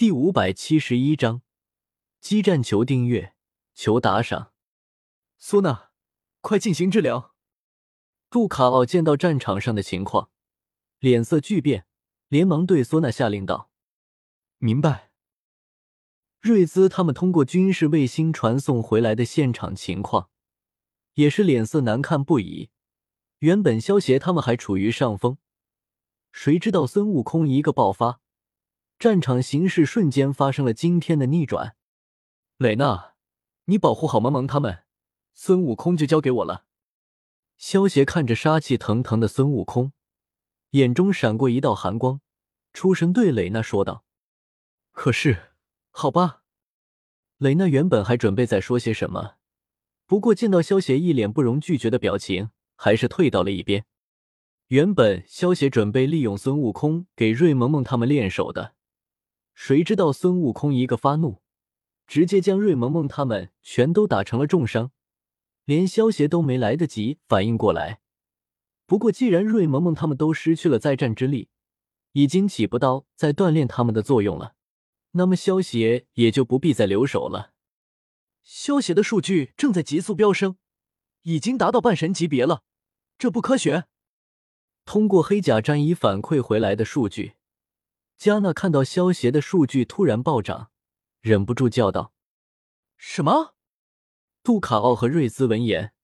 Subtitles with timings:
[0.00, 1.42] 第五百七十一章，
[2.22, 3.34] 激战求订阅，
[3.74, 4.54] 求打赏。
[5.36, 5.90] 苏娜，
[6.40, 7.34] 快进行治疗。
[8.30, 10.30] 杜卡奥见到战场上的情况，
[11.00, 11.84] 脸色巨变，
[12.28, 13.70] 连忙对苏娜下令道
[14.56, 15.10] ：“明白。”
[16.40, 20.30] 瑞兹他们通过军事卫星传送回来的现场情况，
[21.12, 22.70] 也是脸色难看不已。
[23.40, 25.36] 原本萧协他们还处于上风，
[26.32, 28.22] 谁知道孙悟空一个爆发。
[29.00, 31.74] 战场形势瞬间发生了惊天的逆转。
[32.58, 33.14] 蕾娜，
[33.64, 34.84] 你保护好萌萌他们，
[35.32, 36.66] 孙悟空就交给我了。
[37.56, 39.94] 萧协看着杀气腾腾的孙悟空，
[40.72, 42.20] 眼中闪过一道寒光，
[42.74, 44.04] 出声对蕾娜说道
[44.92, 45.54] ：“可是，
[45.90, 46.42] 好吧。”
[47.38, 49.36] 蕾娜原本还准备再说些什么，
[50.04, 53.86] 不过见到萧协一脸不容拒绝的表情，还是退到了一边。
[54.66, 58.74] 原本萧协准备利用孙悟空给瑞萌萌他们练手的。
[59.54, 61.42] 谁知道孙悟空一个发怒，
[62.06, 64.92] 直接将瑞萌萌他们全都打成了重伤，
[65.64, 68.00] 连萧协都没来得及反应过来。
[68.86, 71.48] 不过既然瑞萌萌他们都失去了再战之力，
[72.12, 74.54] 已经起不到再锻炼他们的作用了，
[75.12, 77.52] 那么萧协也就不必再留手了。
[78.42, 80.56] 萧协的数据正在急速飙升，
[81.22, 82.62] 已经达到半神级别了，
[83.18, 83.84] 这不科学。
[84.84, 87.34] 通过黑甲战衣反馈回来的数据。
[88.20, 90.70] 加纳看到萧协的数据突然暴涨，
[91.22, 92.12] 忍不住叫道
[92.98, 93.54] ：“什么？”
[94.44, 95.94] 杜卡奥和瑞兹闻言，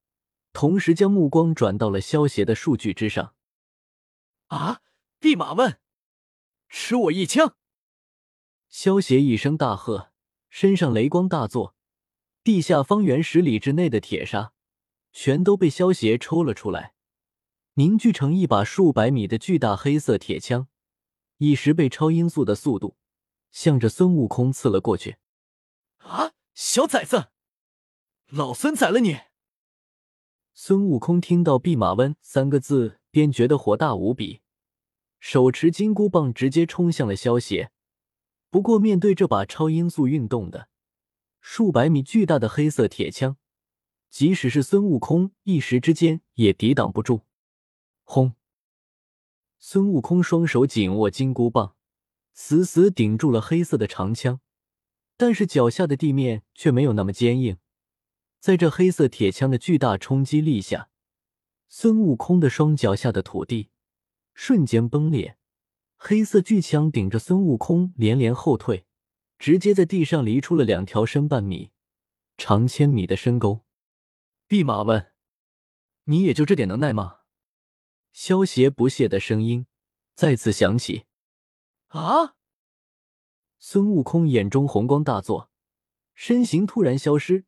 [0.55, 3.35] 同时将目光转到了萧协的数据之上。
[4.49, 4.81] “啊！
[5.19, 5.79] 弼马温，
[6.71, 7.55] 吃我一枪！”
[8.71, 10.11] 萧协一声大喝，
[10.49, 11.77] 身上雷光大作，
[12.43, 14.55] 地下方圆十里之内的铁砂
[15.13, 16.95] 全都被萧协抽了出来，
[17.75, 20.69] 凝聚成一把数百米的巨大黑色铁枪。
[21.39, 22.97] 以十倍超音速的速度，
[23.51, 25.17] 向着孙悟空刺了过去。
[25.99, 26.33] 啊！
[26.55, 27.29] 小崽子，
[28.29, 29.19] 老孙宰了你！
[30.55, 34.41] 孙悟空听到“弼马温”三个字，便觉得火大无比，
[35.21, 37.71] 手持金箍棒直接冲向了萧邪。
[38.49, 40.71] 不过，面对这把超音速运动的
[41.41, 43.37] 数百米巨大的黑色铁枪，
[44.09, 47.27] 即使是孙悟空一时之间也抵挡不住。
[48.05, 48.35] 轰！
[49.59, 51.75] 孙悟空双手紧握金箍棒，
[52.33, 54.41] 死死顶住了黑色的长枪，
[55.17, 57.59] 但是脚下的地面却没有那么坚硬。
[58.39, 60.91] 在这黑色铁枪的巨大冲击力下，
[61.69, 63.71] 孙悟空的双脚下的土地
[64.35, 65.37] 瞬间崩裂，
[65.97, 68.87] 黑色巨枪顶着孙悟空连连后退，
[69.39, 71.73] 直接在地上犁出了两条深半米、
[72.37, 73.65] 长千米的深沟。
[74.47, 75.07] 弼马温，
[76.05, 77.21] 你也就这点能耐吗？
[78.19, 79.67] 萧邪不屑的声音
[80.15, 81.05] 再次响起。
[81.89, 82.35] 啊！
[83.59, 85.51] 孙悟空眼中红光大作，
[86.15, 87.45] 身形突然消失，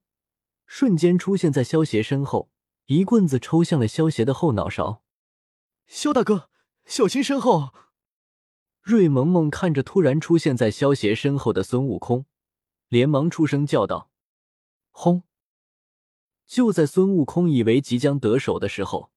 [0.66, 2.50] 瞬间出现在萧邪身后，
[2.84, 5.02] 一棍子抽向了萧邪的后脑勺。
[5.86, 6.50] 萧大哥，
[6.84, 7.72] 小心身后！
[8.82, 12.26] 瑞萌萌看着突然出现在萧邪身后的孙悟空，
[12.88, 14.10] 连忙出声叫道
[14.92, 15.22] ：“轰！”
[16.46, 19.10] 就在孙悟空以为即将得手的时候。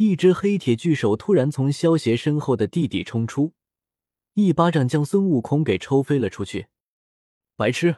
[0.00, 3.54] 一只黑铁巨手突然从萧邪身后的地底冲出，
[4.34, 6.68] 一巴掌将孙悟空给抽飞了出去。
[7.56, 7.96] 白痴，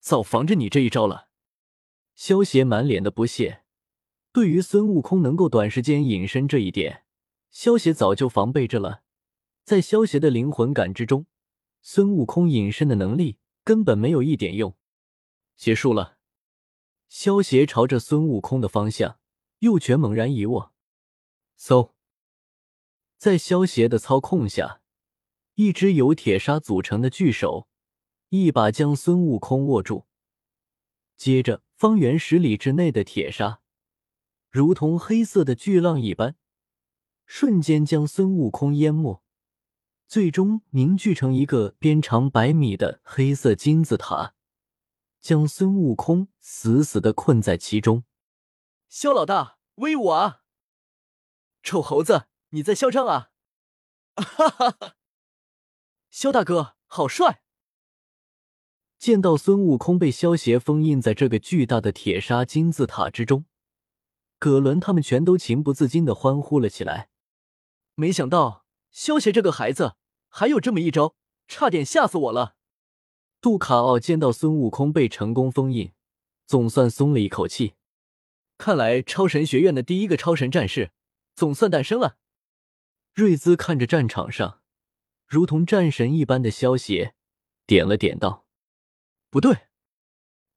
[0.00, 1.28] 早防着你这一招了。
[2.16, 3.62] 萧邪满脸的不屑。
[4.32, 7.04] 对于孙悟空能够短时间隐身这一点，
[7.52, 9.02] 萧邪早就防备着了。
[9.62, 11.26] 在萧邪的灵魂感知中，
[11.80, 14.76] 孙悟空隐身的能力根本没有一点用。
[15.56, 16.18] 结束了。
[17.08, 19.20] 萧邪朝着孙悟空的方向，
[19.60, 20.72] 右拳猛然一握。
[21.58, 21.90] 嗖，
[23.16, 24.80] 在萧协的操控下，
[25.54, 27.68] 一只由铁砂组成的巨手
[28.28, 30.06] 一把将孙悟空握住。
[31.16, 33.60] 接着，方圆十里之内的铁砂
[34.50, 36.36] 如同黑色的巨浪一般，
[37.26, 39.20] 瞬间将孙悟空淹没，
[40.06, 44.34] 最终凝聚成一个边长百米的黑色金字塔，
[45.20, 48.04] 将孙悟空死死的困在其中。
[48.88, 50.44] 萧老大，威武啊！
[51.68, 53.28] 臭猴子，你在嚣张啊！
[54.16, 54.94] 哈哈哈！
[56.08, 57.42] 萧大哥好帅！
[58.98, 63.44] 见到孙悟空被萧邪封印在这个巨大的铁砂金字塔之中，
[64.38, 67.10] 葛伦他们全都情不自禁的欢呼了起来。
[67.96, 69.96] 没想到萧邪这个孩子
[70.30, 71.16] 还有这么一招，
[71.46, 72.56] 差点吓死我了。
[73.42, 75.92] 杜卡奥见到孙悟空被成功封印，
[76.46, 77.74] 总算松了一口气。
[78.56, 80.92] 看来超神学院的第一个超神战士。
[81.38, 82.18] 总算诞生了。
[83.14, 84.60] 瑞兹看着战场上
[85.24, 87.14] 如同战神一般的萧邪，
[87.64, 88.44] 点了点道
[89.30, 89.68] ：“不对，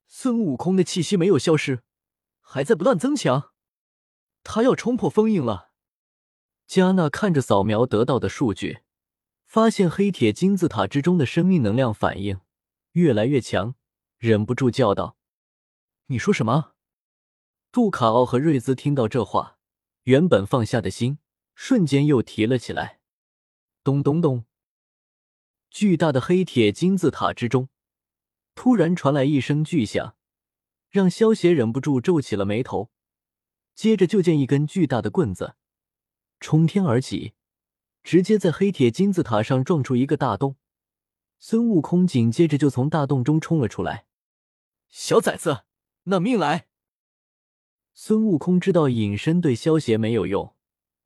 [0.07, 1.83] 孙悟空的气息没有消失，
[2.39, 3.51] 还在不断增强，
[4.42, 5.69] 他要冲破封印了。”
[6.66, 8.80] 加纳看着扫描得到的数据，
[9.45, 12.42] 发现黑铁金字塔之中的生命能量反应
[12.94, 13.75] 越来越强，
[14.18, 15.16] 忍不住叫道
[16.07, 16.74] ：“你说什么？”
[17.72, 19.60] 杜卡奥和瑞兹听到这话，
[20.03, 21.19] 原本放下的心
[21.53, 23.00] 瞬间又提了起来。
[23.83, 24.45] 咚咚咚！
[25.69, 27.69] 巨大的黑铁金字塔之中，
[28.56, 30.15] 突然传来一声巨响，
[30.89, 32.92] 让萧协忍不住皱起了眉头。
[33.74, 35.56] 接着就见一根巨大的棍子
[36.39, 37.33] 冲天而起，
[38.04, 40.57] 直接在黑铁金字塔上撞出一个大洞。
[41.39, 44.06] 孙悟空紧接着就从大洞中冲了出来。
[44.89, 45.63] 小崽子，
[46.04, 46.68] 拿命来！
[47.94, 50.56] 孙悟空知道隐身对萧协没有用，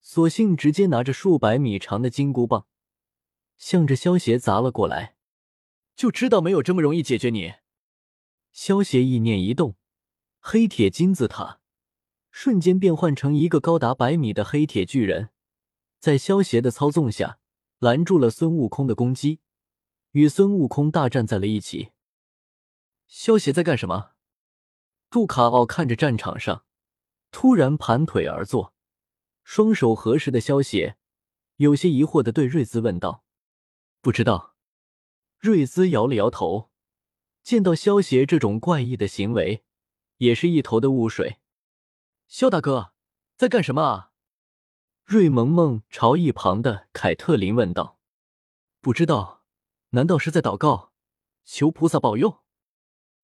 [0.02, 2.68] 索性直接拿着数百米长的金箍棒。
[3.58, 5.16] 向着萧邪砸了过来，
[5.96, 7.54] 就知道没有这么容易解决你。
[8.52, 9.76] 萧邪意念一动，
[10.40, 11.60] 黑铁金字塔
[12.32, 15.30] 瞬间变换成一个高达百米的黑铁巨人，
[16.00, 17.40] 在萧邪的操纵下
[17.80, 19.40] 拦住了孙悟空的攻击，
[20.12, 21.92] 与孙悟空大战在了一起。
[23.08, 24.12] 萧邪在干什么？
[25.10, 26.66] 杜卡奥看着战场上
[27.38, 28.74] 突然盘腿而坐、
[29.44, 30.96] 双手合十的萧邪，
[31.58, 33.26] 有些疑惑的对瑞兹问道。
[34.00, 34.56] 不知道，
[35.38, 36.72] 瑞兹摇了摇头。
[37.44, 39.66] 见到萧邪这种怪异的行为，
[40.20, 41.42] 也是一头的雾水。
[42.30, 42.94] 萧大哥
[43.36, 44.12] 在干什么啊？
[45.04, 48.00] 瑞萌萌朝一旁的凯特琳问道。
[48.80, 49.44] 不知道，
[49.90, 50.94] 难道是在祷告，
[51.44, 52.46] 求菩萨保佑？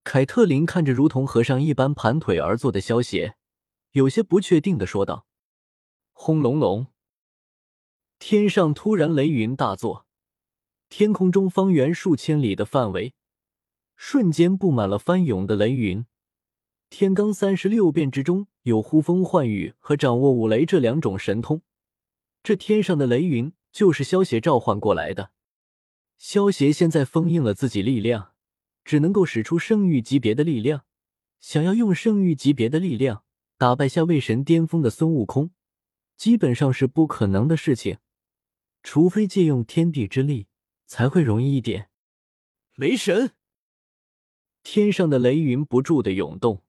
[0.04, 3.38] 凯特琳看着如同和尚一般盘腿而坐的萧邪，
[3.92, 5.26] 有些不确定的说道。
[6.12, 6.86] 轰隆隆，
[8.18, 10.06] 天上突然雷云大作。
[10.88, 13.14] 天空中方圆数千里的范围，
[13.96, 16.04] 瞬间布满了翻涌的雷云。
[16.90, 21.62] 天罡三十六变之中有呼风唤雨和掌握五雷这两种神通，
[22.42, 25.30] 这天上的雷云就是萧邪召唤过来的。
[26.18, 28.32] 萧邪现在封印了自己力量，
[28.84, 30.84] 只能够使出圣域级别的力量。
[31.40, 33.24] 想要用圣域级别的力量
[33.62, 35.52] 打败下位神巅峰的孙悟空，
[36.16, 37.98] 基本上是不可能的事情，
[38.82, 40.48] 除非借用天地之力。
[40.84, 41.88] 才会容易一点。
[42.74, 43.30] 雷神，
[44.64, 46.64] 天上的雷云不住的涌动，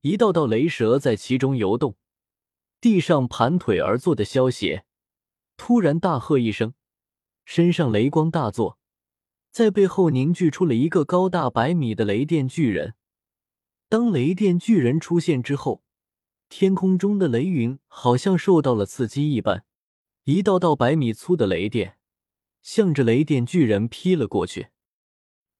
[0.00, 1.96] 一道道雷蛇在其中游动。
[2.80, 4.84] 地上盘腿而坐的萧邪
[5.56, 6.74] 突然大喝一声，
[7.44, 8.80] 身上雷光大作，
[9.52, 12.96] 在背后凝聚出了一个高大百米的雷电巨人。
[13.88, 15.84] 当雷电巨人出现之后，
[16.48, 19.64] 天空中的雷云好像受到了刺激一般，
[20.24, 21.96] 一道道百米粗的雷电。
[22.60, 24.68] 向着雷电巨人劈了过去，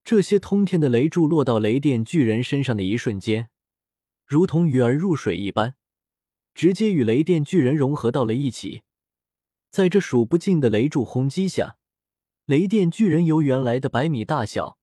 [0.04, 3.48] 这些通天的雷柱落到雷电巨人身上的一瞬间，
[4.26, 5.76] 如同鱼儿入水一般，
[6.54, 8.82] 直接与雷电巨人融合到了一起。
[9.70, 11.78] 在这数不尽的雷柱轰击下，
[12.44, 14.78] 雷电巨人由原来的百米大小，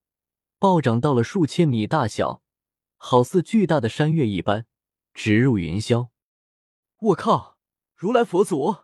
[0.58, 2.42] 暴涨到了数千米大小，
[2.98, 4.66] 好似巨大的山岳一般，
[5.16, 6.10] 直入云霄。
[7.00, 7.58] 我靠！
[7.96, 8.76] 如来佛祖！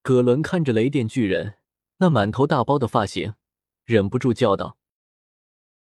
[0.00, 1.58] 葛伦看着雷电巨人。
[1.98, 3.34] 那满头大包的发型，
[3.84, 4.78] 忍不住叫道：“